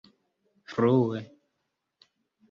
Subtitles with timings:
[0.71, 1.19] frue